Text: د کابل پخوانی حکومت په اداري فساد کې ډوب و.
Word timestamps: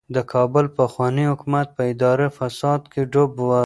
د 0.15 0.17
کابل 0.31 0.65
پخوانی 0.77 1.25
حکومت 1.31 1.67
په 1.75 1.81
اداري 1.91 2.27
فساد 2.37 2.81
کې 2.91 3.01
ډوب 3.11 3.31
و. 3.47 3.51